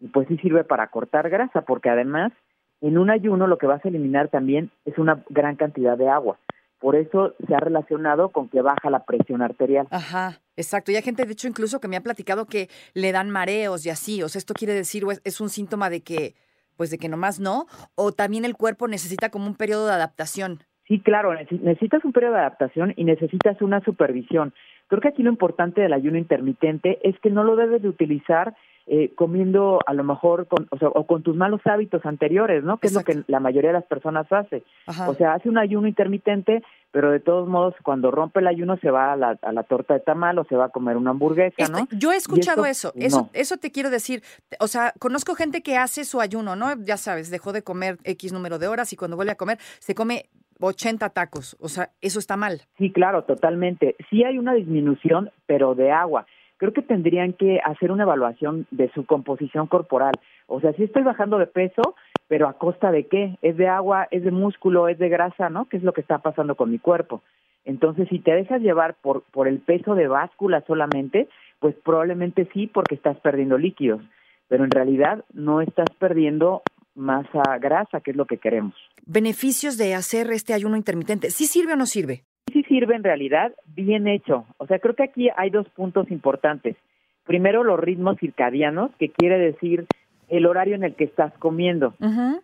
Y 0.00 0.08
pues 0.08 0.28
sí 0.28 0.36
sirve 0.38 0.64
para 0.64 0.88
cortar 0.88 1.28
grasa, 1.28 1.62
porque 1.62 1.90
además 1.90 2.32
en 2.80 2.98
un 2.98 3.10
ayuno 3.10 3.46
lo 3.46 3.58
que 3.58 3.66
vas 3.66 3.84
a 3.84 3.88
eliminar 3.88 4.28
también 4.28 4.70
es 4.84 4.98
una 4.98 5.22
gran 5.28 5.56
cantidad 5.56 5.96
de 5.96 6.08
agua. 6.08 6.38
Por 6.78 6.94
eso 6.94 7.34
se 7.46 7.54
ha 7.54 7.58
relacionado 7.58 8.28
con 8.28 8.48
que 8.48 8.62
baja 8.62 8.90
la 8.90 9.04
presión 9.04 9.42
arterial. 9.42 9.88
Ajá, 9.90 10.38
exacto. 10.58 10.92
Y 10.92 10.96
hay 10.96 11.02
gente, 11.02 11.24
de 11.24 11.32
hecho, 11.32 11.48
incluso 11.48 11.80
que 11.80 11.88
me 11.88 11.96
ha 11.96 12.02
platicado 12.02 12.46
que 12.46 12.68
le 12.94 13.12
dan 13.12 13.30
mareos 13.30 13.86
y 13.86 13.90
así. 13.90 14.22
O 14.22 14.28
sea, 14.28 14.38
esto 14.38 14.54
quiere 14.54 14.74
decir, 14.74 15.04
es, 15.10 15.22
es 15.24 15.40
un 15.40 15.48
síntoma 15.48 15.88
de 15.88 16.02
que, 16.02 16.34
pues 16.76 16.90
de 16.90 16.98
que 16.98 17.08
nomás 17.08 17.40
no, 17.40 17.66
o 17.94 18.12
también 18.12 18.44
el 18.44 18.54
cuerpo 18.54 18.88
necesita 18.88 19.30
como 19.30 19.46
un 19.46 19.56
periodo 19.56 19.86
de 19.86 19.92
adaptación. 19.94 20.60
Sí, 20.88 21.00
claro, 21.00 21.34
necesitas 21.34 22.02
un 22.04 22.12
periodo 22.12 22.34
de 22.34 22.40
adaptación 22.40 22.94
y 22.96 23.04
necesitas 23.04 23.60
una 23.60 23.80
supervisión. 23.84 24.54
Creo 24.88 25.02
que 25.02 25.08
aquí 25.08 25.22
lo 25.22 25.30
importante 25.30 25.82
del 25.82 25.92
ayuno 25.92 26.16
intermitente 26.16 26.98
es 27.06 27.18
que 27.20 27.28
no 27.28 27.44
lo 27.44 27.56
debes 27.56 27.82
de 27.82 27.88
utilizar 27.88 28.56
eh, 28.90 29.12
comiendo 29.14 29.80
a 29.86 29.92
lo 29.92 30.02
mejor 30.02 30.46
con, 30.46 30.66
o, 30.70 30.78
sea, 30.78 30.88
o 30.88 31.06
con 31.06 31.22
tus 31.22 31.36
malos 31.36 31.60
hábitos 31.66 32.04
anteriores, 32.06 32.64
¿no? 32.64 32.78
Que 32.78 32.86
es 32.86 32.94
lo 32.94 33.04
que 33.04 33.22
la 33.26 33.38
mayoría 33.38 33.68
de 33.70 33.74
las 33.74 33.84
personas 33.84 34.26
hace. 34.32 34.62
O 35.06 35.14
sea, 35.14 35.34
hace 35.34 35.48
un 35.48 35.58
ayuno 35.58 35.86
intermitente, 35.86 36.62
pero 36.90 37.10
de 37.10 37.20
todos 37.20 37.48
modos 37.48 37.74
cuando 37.82 38.10
rompe 38.10 38.40
el 38.40 38.46
ayuno 38.46 38.78
se 38.78 38.90
va 38.90 39.12
a 39.12 39.16
la, 39.16 39.38
a 39.42 39.52
la 39.52 39.62
torta 39.64 39.94
de 39.94 40.00
tamal 40.00 40.38
o 40.38 40.44
se 40.44 40.56
va 40.56 40.66
a 40.66 40.68
comer 40.70 40.96
una 40.96 41.10
hamburguesa, 41.10 41.68
¿no? 41.68 41.86
Yo 41.92 42.12
he 42.12 42.16
escuchado 42.16 42.64
eso, 42.64 42.92
eso, 42.96 43.28
eso 43.34 43.58
te 43.58 43.70
quiero 43.70 43.90
decir. 43.90 44.22
O 44.58 44.68
sea, 44.68 44.94
conozco 44.98 45.34
gente 45.34 45.62
que 45.62 45.76
hace 45.76 46.04
su 46.04 46.20
ayuno, 46.20 46.56
¿no? 46.56 46.74
Ya 46.84 46.96
sabes, 46.96 47.30
dejó 47.30 47.52
de 47.52 47.62
comer 47.62 47.98
X 48.04 48.32
número 48.32 48.58
de 48.58 48.68
horas 48.68 48.92
y 48.92 48.96
cuando 48.96 49.16
vuelve 49.16 49.32
a 49.32 49.36
comer 49.36 49.58
se 49.80 49.94
come 49.94 50.30
80 50.60 51.10
tacos, 51.10 51.56
o 51.60 51.68
sea, 51.68 51.90
eso 52.00 52.18
está 52.18 52.36
mal. 52.36 52.62
Sí, 52.78 52.90
claro, 52.90 53.24
totalmente. 53.24 53.96
Sí 54.10 54.24
hay 54.24 54.38
una 54.38 54.54
disminución, 54.54 55.30
pero 55.46 55.74
de 55.74 55.92
agua. 55.92 56.26
Creo 56.58 56.72
que 56.72 56.82
tendrían 56.82 57.32
que 57.32 57.60
hacer 57.64 57.90
una 57.90 58.02
evaluación 58.02 58.66
de 58.70 58.90
su 58.92 59.06
composición 59.06 59.66
corporal. 59.66 60.12
O 60.46 60.60
sea, 60.60 60.72
sí 60.74 60.84
estoy 60.84 61.02
bajando 61.02 61.38
de 61.38 61.46
peso, 61.46 61.94
pero 62.26 62.48
a 62.48 62.54
costa 62.54 62.92
de 62.92 63.06
qué? 63.06 63.38
¿Es 63.42 63.56
de 63.56 63.68
agua, 63.68 64.08
es 64.10 64.24
de 64.24 64.30
músculo, 64.30 64.88
es 64.88 64.98
de 64.98 65.08
grasa, 65.08 65.48
no? 65.48 65.66
¿Qué 65.66 65.76
es 65.76 65.82
lo 65.82 65.92
que 65.92 66.00
está 66.00 66.18
pasando 66.18 66.56
con 66.56 66.70
mi 66.70 66.78
cuerpo? 66.78 67.22
Entonces, 67.64 68.08
si 68.08 68.18
te 68.18 68.32
dejas 68.32 68.60
llevar 68.60 68.94
por, 68.94 69.22
por 69.22 69.46
el 69.48 69.58
peso 69.58 69.94
de 69.94 70.08
báscula 70.08 70.62
solamente, 70.66 71.28
pues 71.60 71.74
probablemente 71.84 72.48
sí, 72.52 72.66
porque 72.66 72.94
estás 72.94 73.18
perdiendo 73.18 73.58
líquidos, 73.58 74.02
pero 74.48 74.64
en 74.64 74.70
realidad 74.70 75.24
no 75.32 75.60
estás 75.60 75.88
perdiendo 75.98 76.62
masa 76.94 77.42
grasa, 77.60 78.00
que 78.00 78.10
es 78.10 78.16
lo 78.16 78.26
que 78.26 78.38
queremos. 78.38 78.74
Beneficios 79.06 79.78
de 79.78 79.94
hacer 79.94 80.30
este 80.30 80.52
ayuno 80.52 80.76
intermitente. 80.76 81.30
¿Sí 81.30 81.46
sirve 81.46 81.74
o 81.74 81.76
no 81.76 81.86
sirve? 81.86 82.24
Sirve 82.68 82.94
en 82.94 83.02
realidad, 83.02 83.52
bien 83.74 84.06
hecho. 84.06 84.44
O 84.58 84.66
sea, 84.66 84.78
creo 84.78 84.94
que 84.94 85.02
aquí 85.02 85.28
hay 85.36 85.50
dos 85.50 85.68
puntos 85.70 86.10
importantes. 86.10 86.76
Primero, 87.24 87.64
los 87.64 87.80
ritmos 87.80 88.18
circadianos, 88.18 88.90
que 88.98 89.10
quiere 89.10 89.38
decir 89.38 89.86
el 90.28 90.46
horario 90.46 90.74
en 90.74 90.84
el 90.84 90.94
que 90.94 91.04
estás 91.04 91.32
comiendo. 91.38 91.94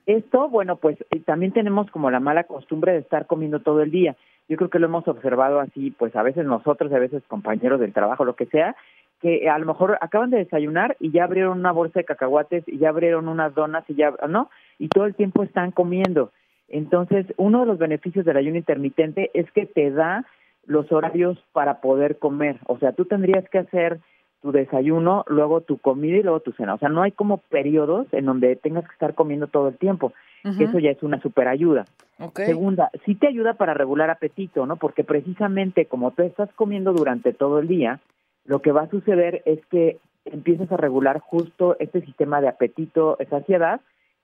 Esto, 0.06 0.48
bueno, 0.48 0.76
pues 0.76 0.98
eh, 1.10 1.20
también 1.20 1.52
tenemos 1.52 1.90
como 1.90 2.10
la 2.10 2.20
mala 2.20 2.44
costumbre 2.44 2.92
de 2.92 2.98
estar 2.98 3.26
comiendo 3.26 3.60
todo 3.60 3.82
el 3.82 3.90
día. 3.90 4.16
Yo 4.48 4.56
creo 4.56 4.70
que 4.70 4.78
lo 4.78 4.86
hemos 4.86 5.06
observado 5.08 5.60
así, 5.60 5.90
pues 5.90 6.14
a 6.16 6.22
veces 6.22 6.44
nosotros, 6.44 6.92
a 6.92 6.98
veces 6.98 7.22
compañeros 7.28 7.80
del 7.80 7.92
trabajo, 7.92 8.24
lo 8.24 8.36
que 8.36 8.46
sea, 8.46 8.74
que 9.20 9.48
a 9.48 9.58
lo 9.58 9.66
mejor 9.66 9.98
acaban 10.00 10.30
de 10.30 10.38
desayunar 10.38 10.96
y 11.00 11.10
ya 11.10 11.24
abrieron 11.24 11.58
una 11.58 11.72
bolsa 11.72 12.00
de 12.00 12.04
cacahuates 12.04 12.64
y 12.66 12.78
ya 12.78 12.90
abrieron 12.90 13.28
unas 13.28 13.54
donas 13.54 13.84
y 13.88 13.94
ya, 13.94 14.12
¿no? 14.28 14.50
Y 14.78 14.88
todo 14.88 15.06
el 15.06 15.14
tiempo 15.14 15.42
están 15.42 15.70
comiendo. 15.70 16.30
Entonces, 16.68 17.26
uno 17.36 17.60
de 17.60 17.66
los 17.66 17.78
beneficios 17.78 18.24
del 18.24 18.36
ayuno 18.36 18.56
intermitente 18.56 19.30
es 19.34 19.50
que 19.52 19.66
te 19.66 19.90
da 19.90 20.24
los 20.66 20.90
horarios 20.92 21.38
para 21.52 21.80
poder 21.80 22.18
comer. 22.18 22.58
O 22.66 22.78
sea, 22.78 22.92
tú 22.92 23.04
tendrías 23.04 23.48
que 23.50 23.58
hacer 23.58 24.00
tu 24.40 24.52
desayuno, 24.52 25.24
luego 25.26 25.62
tu 25.62 25.78
comida 25.78 26.18
y 26.18 26.22
luego 26.22 26.40
tu 26.40 26.52
cena. 26.52 26.74
O 26.74 26.78
sea, 26.78 26.88
no 26.88 27.02
hay 27.02 27.12
como 27.12 27.38
periodos 27.38 28.06
en 28.12 28.26
donde 28.26 28.56
tengas 28.56 28.84
que 28.84 28.92
estar 28.92 29.14
comiendo 29.14 29.46
todo 29.46 29.68
el 29.68 29.78
tiempo. 29.78 30.12
Eso 30.44 30.78
ya 30.78 30.90
es 30.90 31.02
una 31.02 31.18
super 31.22 31.48
ayuda. 31.48 31.86
Segunda, 32.34 32.90
sí 33.06 33.14
te 33.14 33.28
ayuda 33.28 33.54
para 33.54 33.72
regular 33.72 34.10
apetito, 34.10 34.66
¿no? 34.66 34.76
Porque 34.76 35.02
precisamente 35.02 35.86
como 35.86 36.10
tú 36.10 36.22
estás 36.22 36.52
comiendo 36.52 36.92
durante 36.92 37.32
todo 37.32 37.58
el 37.58 37.68
día, 37.68 38.00
lo 38.44 38.60
que 38.60 38.70
va 38.70 38.82
a 38.82 38.90
suceder 38.90 39.40
es 39.46 39.64
que 39.66 39.96
empiezas 40.26 40.70
a 40.70 40.76
regular 40.76 41.20
justo 41.20 41.76
este 41.78 42.02
sistema 42.02 42.42
de 42.42 42.48
apetito, 42.48 43.16
saciedad, 43.30 43.80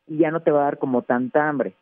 y 0.07 0.19
ya 0.19 0.31
no 0.31 0.41
te 0.41 0.51
va 0.51 0.61
a 0.61 0.65
dar 0.65 0.79
como 0.79 1.01
tanta 1.01 1.49
hambre. 1.49 1.73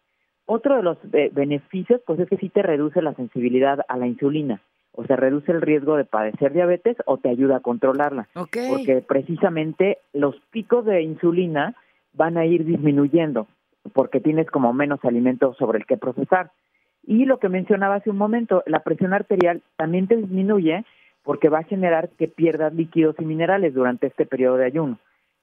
Otro 0.51 0.77
de 0.77 0.83
los 0.83 0.97
eh, 1.13 1.31
beneficios, 1.31 2.01
pues 2.07 2.19
es 2.21 2.27
que 2.27 2.39
sí 2.39 2.49
te 2.49 2.63
reduce 2.63 3.03
la 3.03 3.13
sensibilidad 3.13 3.81
a 3.87 3.99
la 3.99 4.07
insulina, 4.07 4.63
o 4.93 5.05
sea, 5.05 5.17
reduce 5.17 5.53
el 5.53 5.61
riesgo 5.61 5.99
de 5.99 6.07
padecer 6.07 6.55
diabetes 6.55 6.97
o 7.05 7.19
te 7.19 7.29
ayuda 7.29 7.59
a 7.59 7.61
controlarla. 7.61 8.29
Porque 8.33 9.05
precisamente 9.07 9.99
los 10.15 10.37
picos 10.51 10.87
de 10.87 11.03
insulina 11.03 11.75
van 12.15 12.39
a 12.39 12.47
ir 12.47 12.65
disminuyendo. 12.65 13.47
porque 13.93 14.21
tienes 14.21 14.51
como 14.51 14.73
menos 14.73 15.05
alimento 15.05 15.55
sobre 15.59 15.79
el 15.79 15.87
que 15.87 15.99
procesar. 15.99 16.51
Y 17.07 17.27
lo 17.27 17.39
que 17.39 17.51
mencionaba 17.51 17.97
hace 17.97 18.09
un 18.09 18.17
momento, 18.17 18.63
la 18.65 18.81
presión 18.81 19.13
arterial 19.13 19.63
también 19.77 20.07
te 20.09 20.17
disminuye 20.17 20.85
porque 21.25 21.51
va 21.51 21.59
a 21.59 21.65
generar 21.65 22.09
que 22.19 22.27
pierdas 22.27 22.73
líquidos 22.73 23.17
y 23.19 23.25
minerales 23.27 23.75
durante 23.75 24.07
este 24.07 24.25
periodo 24.25 24.57
de 24.57 24.65
ayuno. 24.65 24.99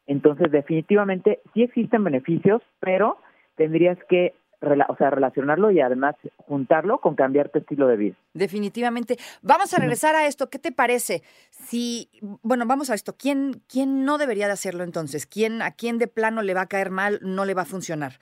Entonces, 0.07 0.51
definitivamente 0.51 1.41
sí 1.53 1.61
existen 1.61 2.03
beneficios, 2.03 2.63
pero 2.79 3.17
tendrías 3.55 3.97
que 4.09 4.33
o 4.61 4.95
sea, 4.97 5.09
relacionarlo 5.09 5.71
y 5.71 5.79
además 5.79 6.15
juntarlo 6.37 6.99
con 6.99 7.15
cambiar 7.15 7.49
tu 7.49 7.59
estilo 7.59 7.87
de 7.87 7.97
vida. 7.97 8.15
Definitivamente. 8.33 9.17
Vamos 9.41 9.73
a 9.73 9.79
regresar 9.79 10.15
a 10.15 10.27
esto. 10.27 10.49
¿Qué 10.49 10.59
te 10.59 10.71
parece? 10.71 11.21
Si, 11.49 12.09
bueno, 12.41 12.65
vamos 12.65 12.89
a 12.89 12.93
esto. 12.93 13.15
¿Quién, 13.17 13.61
quién 13.67 14.05
no 14.05 14.17
debería 14.17 14.47
de 14.47 14.53
hacerlo 14.53 14.83
entonces? 14.83 15.25
¿Quién, 15.25 15.61
¿A 15.61 15.71
quién 15.71 15.97
de 15.97 16.07
plano 16.07 16.41
le 16.41 16.53
va 16.53 16.61
a 16.61 16.67
caer 16.67 16.89
mal, 16.89 17.19
no 17.21 17.45
le 17.45 17.53
va 17.53 17.63
a 17.63 17.65
funcionar? 17.65 18.13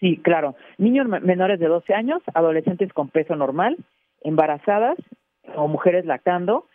Sí, 0.00 0.20
claro. 0.22 0.54
Niños 0.78 1.08
menores 1.08 1.58
de 1.58 1.66
12 1.66 1.92
años, 1.94 2.22
adolescentes 2.34 2.92
con 2.92 3.08
peso 3.08 3.34
normal, 3.34 3.76
embarazadas 4.22 4.96
o 5.56 5.66
mujeres 5.66 6.04
lactando, 6.04 6.66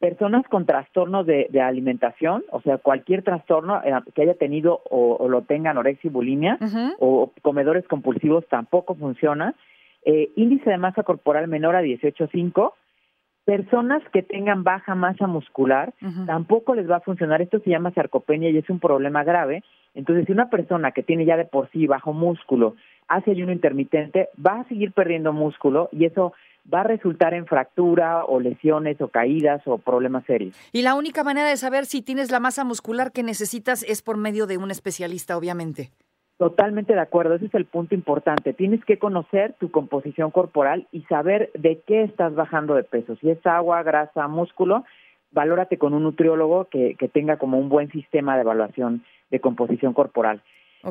personas 0.00 0.48
con 0.48 0.64
trastornos 0.64 1.26
de, 1.26 1.48
alimentación, 1.60 2.42
o 2.50 2.62
sea, 2.62 2.78
cualquier 2.78 3.22
trastorno 3.22 3.80
eh, 3.84 3.92
que 4.14 4.22
haya 4.22 4.34
tenido 4.34 4.80
o, 4.90 5.28
lo 5.28 5.42
tenga 5.42 5.70
anorexia 5.70 6.08
y 6.08 6.12
bulimia, 6.12 6.58
o 6.98 7.30
comedores 7.42 7.86
compulsivos 7.86 8.48
tampoco 8.48 8.94
funciona, 8.94 9.54
eh, 10.04 10.30
índice 10.36 10.70
de 10.70 10.78
masa 10.78 11.02
corporal 11.02 11.46
menor 11.48 11.76
a 11.76 11.82
18.5, 11.82 12.72
personas 13.44 14.02
que 14.12 14.22
tengan 14.22 14.64
baja 14.64 14.94
masa 14.94 15.26
muscular, 15.26 15.92
tampoco 16.26 16.74
les 16.74 16.90
va 16.90 16.96
a 16.96 17.00
funcionar. 17.00 17.42
Esto 17.42 17.58
se 17.60 17.70
llama 17.70 17.92
sarcopenia 17.92 18.48
y 18.48 18.58
es 18.58 18.70
un 18.70 18.80
problema 18.80 19.24
grave. 19.24 19.62
Entonces, 19.94 20.24
si 20.26 20.32
una 20.32 20.48
persona 20.50 20.92
que 20.92 21.02
tiene 21.02 21.24
ya 21.24 21.36
de 21.36 21.44
por 21.44 21.68
sí 21.70 21.86
bajo 21.86 22.12
músculo 22.12 22.76
hace 23.08 23.32
ayuno 23.32 23.52
intermitente, 23.52 24.28
va 24.44 24.60
a 24.60 24.68
seguir 24.68 24.92
perdiendo 24.92 25.32
músculo 25.32 25.88
y 25.90 26.04
eso 26.04 26.32
va 26.72 26.80
a 26.80 26.84
resultar 26.84 27.34
en 27.34 27.46
fractura 27.46 28.24
o 28.24 28.40
lesiones 28.40 29.00
o 29.00 29.08
caídas 29.08 29.62
o 29.66 29.78
problemas 29.78 30.24
serios. 30.24 30.56
Y 30.72 30.82
la 30.82 30.94
única 30.94 31.24
manera 31.24 31.48
de 31.48 31.56
saber 31.56 31.86
si 31.86 32.02
tienes 32.02 32.30
la 32.30 32.40
masa 32.40 32.64
muscular 32.64 33.12
que 33.12 33.22
necesitas 33.22 33.82
es 33.82 34.02
por 34.02 34.16
medio 34.16 34.46
de 34.46 34.58
un 34.58 34.70
especialista, 34.70 35.36
obviamente. 35.36 35.90
Totalmente 36.38 36.94
de 36.94 37.00
acuerdo, 37.00 37.34
ese 37.34 37.46
es 37.46 37.54
el 37.54 37.66
punto 37.66 37.94
importante. 37.94 38.54
Tienes 38.54 38.82
que 38.86 38.98
conocer 38.98 39.54
tu 39.60 39.70
composición 39.70 40.30
corporal 40.30 40.88
y 40.90 41.02
saber 41.02 41.50
de 41.52 41.82
qué 41.86 42.02
estás 42.04 42.34
bajando 42.34 42.74
de 42.74 42.82
peso. 42.82 43.14
Si 43.16 43.28
es 43.28 43.44
agua, 43.46 43.82
grasa, 43.82 44.26
músculo, 44.26 44.84
valórate 45.32 45.76
con 45.76 45.92
un 45.92 46.04
nutriólogo 46.04 46.64
que, 46.70 46.96
que 46.98 47.08
tenga 47.08 47.36
como 47.36 47.58
un 47.58 47.68
buen 47.68 47.90
sistema 47.90 48.36
de 48.36 48.40
evaluación 48.40 49.04
de 49.30 49.40
composición 49.40 49.92
corporal. 49.92 50.40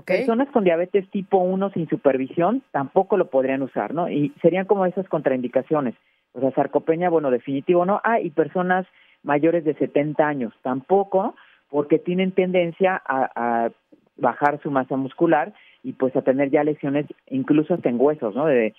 Personas 0.06 0.50
con 0.50 0.64
diabetes 0.64 1.10
tipo 1.10 1.38
1 1.38 1.72
sin 1.72 1.90
supervisión 1.90 2.62
tampoco 2.72 3.18
lo 3.18 3.30
podrían 3.30 3.62
usar, 3.62 3.94
¿no? 3.94 4.10
Y 4.10 4.34
serían 4.42 4.66
como 4.66 4.86
esas 4.86 5.08
contraindicaciones. 5.08 5.96
O 6.34 6.40
sea, 6.40 6.52
sarcopenia, 6.52 7.10
bueno, 7.10 7.32
definitivo 7.32 7.86
no. 7.86 8.00
Ah, 8.04 8.20
y 8.20 8.30
personas 8.30 8.86
mayores 9.24 9.64
de 9.66 9.74
70 9.76 10.26
años 10.26 10.54
tampoco, 10.62 11.36
porque 11.70 12.00
tienen 12.00 12.32
tendencia 12.32 13.02
a, 13.06 13.70
bajar 14.18 14.62
su 14.62 14.70
masa 14.70 14.98
muscular 14.98 15.54
y 15.82 15.94
pues 15.94 16.14
a 16.16 16.22
tener 16.22 16.52
ya 16.52 16.62
lesiones 16.66 17.06
incluso 17.30 17.74
hasta 17.74 17.88
en 17.88 18.00
huesos, 18.00 18.36
¿no? 18.36 18.46
De, 18.46 18.74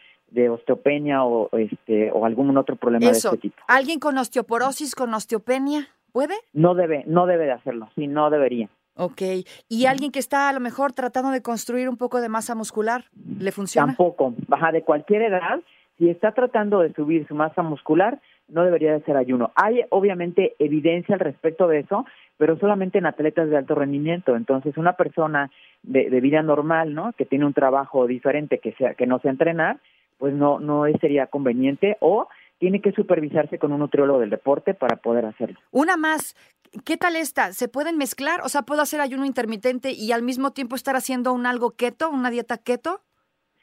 osteopenia 0.51 1.25
o 1.25 1.49
este 1.59 2.13
o 2.13 2.25
algún 2.25 2.57
otro 2.57 2.77
problema 2.77 3.07
de 3.07 3.13
este 3.13 3.37
tipo. 3.39 3.57
¿Alguien 3.67 3.99
con 3.99 4.17
osteoporosis, 4.17 4.95
con 4.95 5.13
osteopenia, 5.13 5.89
puede? 6.13 6.35
No 6.53 6.75
debe, 6.75 7.03
no 7.07 7.27
debe 7.27 7.47
de 7.47 7.53
hacerlo, 7.53 7.89
sí, 7.97 8.07
no 8.07 8.31
debería. 8.31 8.69
Ok. 9.01 9.23
¿Y 9.71 9.87
alguien 9.87 10.13
que 10.13 10.19
está 10.19 10.51
a 10.51 10.53
lo 10.53 10.61
mejor 10.61 10.93
tratando 10.93 11.31
de 11.31 11.41
construir 11.41 11.89
un 11.89 11.97
poco 11.97 12.21
de 12.21 12.29
masa 12.29 12.55
muscular, 12.55 13.05
le 13.39 13.51
funciona? 13.51 13.87
Tampoco. 13.87 14.35
Baja 14.47 14.73
de 14.73 14.83
cualquier 14.83 15.23
edad, 15.23 15.61
si 15.97 16.11
está 16.11 16.33
tratando 16.33 16.81
de 16.81 16.93
subir 16.93 17.27
su 17.27 17.35
masa 17.35 17.63
muscular, 17.63 18.21
no 18.49 18.63
debería 18.63 18.93
de 18.93 19.03
ser 19.05 19.17
ayuno. 19.17 19.53
Hay 19.55 19.81
obviamente 19.89 20.55
evidencia 20.59 21.15
al 21.15 21.21
respecto 21.21 21.67
de 21.67 21.79
eso, 21.79 22.05
pero 22.37 22.59
solamente 22.59 22.99
en 22.99 23.07
atletas 23.07 23.49
de 23.49 23.57
alto 23.57 23.75
rendimiento. 23.75 24.37
Entonces, 24.37 24.77
una 24.77 24.95
persona 24.95 25.51
de, 25.83 26.11
de 26.11 26.21
vida 26.21 26.43
normal, 26.43 26.93
¿no? 26.95 27.15
Que 27.15 27.25
tiene 27.25 27.47
un 27.47 27.55
trabajo 27.55 28.07
diferente, 28.07 28.59
que 28.59 28.73
sea 28.73 28.93
que 28.93 29.07
no 29.07 29.19
sea 29.21 29.31
entrenar, 29.31 29.79
pues 30.19 30.35
no 30.35 30.61
no 30.61 30.85
sería 31.01 31.29
conveniente 31.29 31.97
o 32.01 32.29
tiene 32.59 32.83
que 32.83 32.93
supervisarse 32.93 33.59
con 33.59 33.73
un 33.73 33.81
nutriólogo 33.81 34.21
del 34.21 34.29
deporte 34.29 34.75
para 34.75 34.97
poder 34.97 35.25
hacerlo. 35.25 35.59
Una 35.71 35.97
más, 35.97 36.37
¿Qué 36.85 36.97
tal 36.97 37.17
esta? 37.17 37.53
¿Se 37.53 37.69
pueden 37.69 37.97
mezclar? 37.97 38.41
O 38.45 38.49
sea, 38.49 38.63
¿puedo 38.63 38.83
hacer 38.83 39.01
ayuno 39.01 39.25
intermitente 39.25 39.93
y 39.93 40.13
al 40.13 40.23
mismo 40.23 40.53
tiempo 40.53 40.77
estar 40.77 40.95
haciendo 40.95 41.33
un 41.33 41.47
algo 41.47 41.73
keto, 41.73 42.11
una 42.11 42.31
dieta 42.31 42.59
keto? 42.59 43.03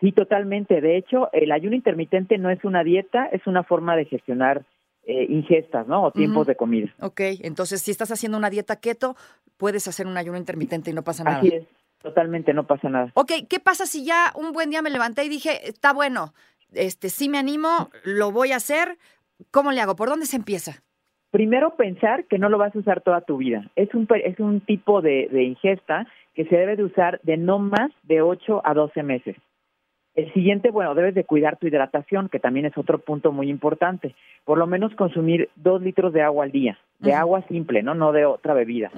Sí, 0.01 0.11
totalmente. 0.11 0.81
De 0.81 0.97
hecho, 0.97 1.29
el 1.31 1.51
ayuno 1.51 1.75
intermitente 1.75 2.37
no 2.37 2.49
es 2.49 2.63
una 2.63 2.83
dieta, 2.83 3.25
es 3.27 3.47
una 3.47 3.63
forma 3.63 3.95
de 3.95 4.05
gestionar 4.05 4.65
eh, 5.03 5.25
ingestas, 5.29 5.87
¿no? 5.87 6.03
O 6.03 6.11
tiempos 6.11 6.47
de 6.47 6.55
comida. 6.55 6.93
Ok, 6.99 7.21
entonces 7.41 7.81
si 7.81 7.91
estás 7.91 8.11
haciendo 8.11 8.37
una 8.37 8.49
dieta 8.49 8.75
keto, 8.75 9.15
puedes 9.55 9.87
hacer 9.87 10.05
un 10.05 10.17
ayuno 10.17 10.37
intermitente 10.37 10.91
y 10.91 10.93
no 10.93 11.03
pasa 11.03 11.23
nada. 11.23 11.37
Así 11.37 11.47
es, 11.47 11.65
totalmente, 12.01 12.53
no 12.53 12.67
pasa 12.67 12.89
nada. 12.89 13.11
Ok, 13.13 13.31
¿qué 13.49 13.59
pasa 13.61 13.85
si 13.85 14.03
ya 14.03 14.33
un 14.35 14.51
buen 14.51 14.69
día 14.69 14.81
me 14.81 14.89
levanté 14.89 15.23
y 15.23 15.29
dije, 15.29 15.67
está 15.69 15.93
bueno, 15.93 16.33
este, 16.73 17.07
sí 17.07 17.29
me 17.29 17.37
animo, 17.37 17.89
lo 18.03 18.31
voy 18.31 18.51
a 18.51 18.57
hacer? 18.57 18.97
¿Cómo 19.49 19.71
le 19.71 19.79
hago? 19.79 19.95
¿Por 19.95 20.09
dónde 20.09 20.25
se 20.25 20.35
empieza? 20.35 20.83
Primero 21.37 21.75
pensar 21.75 22.25
que 22.25 22.39
no 22.39 22.49
lo 22.49 22.57
vas 22.57 22.75
a 22.75 22.79
usar 22.79 23.01
toda 23.01 23.21
tu 23.21 23.37
vida. 23.37 23.69
Es 23.75 23.93
un, 23.93 24.07
es 24.25 24.39
un 24.39 24.59
tipo 24.59 25.03
de, 25.03 25.29
ingesta 25.43 26.07
que 26.33 26.45
se 26.45 26.57
debe 26.57 26.75
de 26.75 26.83
usar 26.83 27.19
de 27.21 27.37
no 27.37 27.59
más 27.59 27.91
de 28.01 28.23
8 28.23 28.63
a 28.65 28.73
12 28.73 29.03
meses. 29.03 29.35
El 30.15 30.33
siguiente, 30.33 30.71
bueno, 30.71 30.95
debes 30.95 31.13
de 31.13 31.25
cuidar 31.25 31.57
tu 31.57 31.67
hidratación, 31.67 32.27
que 32.29 32.39
también 32.39 32.65
es 32.65 32.75
otro 32.75 32.97
punto 32.97 33.31
muy 33.31 33.51
importante. 33.51 34.15
Por 34.45 34.57
lo 34.57 34.65
menos 34.65 34.95
consumir 34.95 35.49
dos 35.55 35.79
litros 35.79 36.11
de 36.11 36.23
agua 36.23 36.43
al 36.43 36.51
día, 36.51 36.79
de 36.97 37.13
agua 37.13 37.43
simple, 37.47 37.83
¿no? 37.83 37.93
No 37.93 38.13
de 38.13 38.25
otra 38.25 38.55
bebida. 38.55 38.89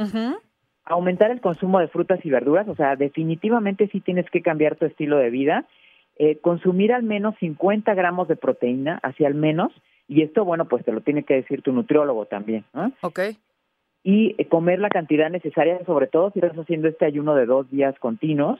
Aumentar 0.85 1.31
el 1.31 1.41
consumo 1.41 1.79
de 1.79 1.89
frutas 1.89 2.21
y 2.23 2.29
verduras, 2.29 2.69
o 2.69 2.75
sea, 2.75 2.95
definitivamente 2.95 3.89
sí 3.91 3.99
tienes 3.99 4.29
que 4.29 4.41
cambiar 4.41 4.77
tu 4.77 4.85
estilo 4.85 5.17
de 5.17 5.29
vida. 5.29 5.65
Eh, 6.17 6.37
consumir 6.37 6.93
al 6.93 7.03
menos 7.03 7.35
50 7.41 7.93
gramos 7.95 8.29
de 8.29 8.37
proteína, 8.37 8.97
hacia 9.03 9.27
al 9.27 9.35
menos, 9.35 9.73
y 10.09 10.23
esto, 10.23 10.43
bueno, 10.43 10.65
pues 10.65 10.83
te 10.83 10.91
lo 10.91 11.01
tiene 11.01 11.23
que 11.23 11.35
decir 11.35 11.61
tu 11.61 11.71
nutriólogo 11.71 12.25
también. 12.25 12.65
¿no? 12.73 12.91
Ok. 13.01 13.19
Y 14.03 14.35
eh, 14.39 14.47
comer 14.47 14.79
la 14.79 14.89
cantidad 14.89 15.29
necesaria, 15.29 15.79
sobre 15.85 16.07
todo 16.07 16.31
si 16.31 16.39
estás 16.39 16.57
haciendo 16.57 16.87
este 16.87 17.05
ayuno 17.05 17.35
de 17.35 17.45
dos 17.45 17.69
días 17.69 17.97
continuos. 17.99 18.59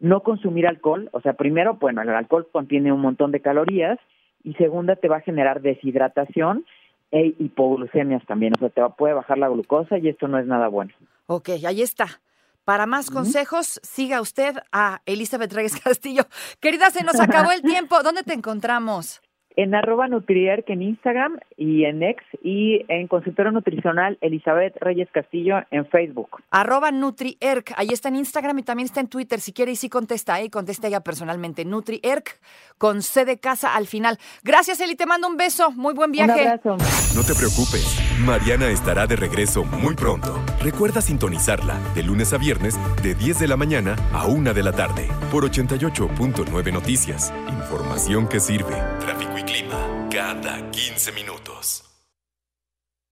No 0.00 0.22
consumir 0.22 0.66
alcohol, 0.66 1.10
o 1.12 1.20
sea, 1.20 1.34
primero, 1.34 1.74
bueno, 1.74 2.02
el 2.02 2.08
alcohol 2.08 2.48
contiene 2.50 2.92
un 2.92 3.00
montón 3.00 3.30
de 3.30 3.40
calorías 3.40 3.98
y 4.42 4.54
segunda, 4.54 4.96
te 4.96 5.08
va 5.08 5.18
a 5.18 5.22
generar 5.22 5.60
deshidratación 5.60 6.64
e 7.10 7.34
hipoglucemias 7.38 8.24
también, 8.26 8.52
o 8.56 8.58
sea, 8.58 8.68
te 8.68 8.82
puede 8.96 9.14
bajar 9.14 9.38
la 9.38 9.48
glucosa 9.48 9.96
y 9.98 10.08
esto 10.08 10.28
no 10.28 10.38
es 10.38 10.46
nada 10.46 10.68
bueno. 10.68 10.92
Ok, 11.26 11.50
ahí 11.66 11.82
está. 11.82 12.20
Para 12.64 12.86
más 12.86 13.10
consejos, 13.10 13.80
siga 13.82 14.20
usted 14.20 14.56
a 14.72 15.00
Elizabeth 15.06 15.52
Reyes 15.52 15.80
Castillo. 15.80 16.24
Querida, 16.60 16.90
se 16.90 17.04
nos 17.04 17.20
acabó 17.20 17.52
el 17.52 17.62
tiempo. 17.62 18.02
¿Dónde 18.02 18.22
te 18.22 18.34
encontramos? 18.34 19.22
En 19.56 19.74
arroba 19.74 20.06
NutriErc 20.06 20.68
en 20.70 20.82
Instagram 20.82 21.38
y 21.56 21.84
en 21.84 22.02
X 22.02 22.22
y 22.42 22.84
en 22.88 23.08
consultorio 23.08 23.50
nutricional 23.52 24.18
Elizabeth 24.20 24.76
Reyes 24.80 25.08
Castillo 25.10 25.62
en 25.70 25.86
Facebook. 25.86 26.42
Arroba 26.50 26.90
NutriErc, 26.90 27.72
ahí 27.76 27.88
está 27.90 28.08
en 28.08 28.16
Instagram 28.16 28.58
y 28.58 28.62
también 28.62 28.86
está 28.86 29.00
en 29.00 29.08
Twitter. 29.08 29.40
Si 29.40 29.52
quiere 29.52 29.72
y 29.72 29.76
sí 29.76 29.88
contesta, 29.88 30.40
¿eh? 30.40 30.50
contesta 30.50 30.88
ella 30.88 31.00
personalmente. 31.00 31.64
NutriErc 31.64 32.38
con 32.78 33.02
C 33.02 33.24
de 33.24 33.38
casa 33.38 33.74
al 33.74 33.86
final. 33.86 34.18
Gracias 34.44 34.80
Eli, 34.80 34.94
te 34.94 35.06
mando 35.06 35.26
un 35.26 35.36
beso. 35.36 35.72
Muy 35.72 35.94
buen 35.94 36.12
viaje. 36.12 36.42
Un 36.42 36.48
abrazo. 36.48 36.76
No 37.16 37.22
te 37.22 37.34
preocupes, 37.34 37.98
Mariana 38.24 38.68
estará 38.68 39.06
de 39.06 39.16
regreso 39.16 39.64
muy 39.64 39.94
pronto. 39.94 40.38
Recuerda 40.62 41.00
sintonizarla 41.00 41.78
de 41.94 42.02
lunes 42.02 42.32
a 42.34 42.38
viernes 42.38 42.78
de 43.02 43.14
10 43.14 43.40
de 43.40 43.48
la 43.48 43.56
mañana 43.56 43.96
a 44.12 44.26
1 44.26 44.52
de 44.52 44.62
la 44.62 44.72
tarde 44.72 45.08
por 45.32 45.44
88.9 45.44 46.72
Noticias. 46.72 47.32
Información 47.66 48.28
que 48.28 48.38
sirve. 48.38 48.76
Tráfico 49.00 49.36
y 49.38 49.42
clima 49.42 50.08
cada 50.08 50.70
15 50.70 51.10
minutos. 51.10 51.95